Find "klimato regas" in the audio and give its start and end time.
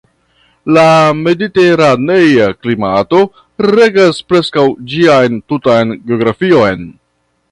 2.63-4.23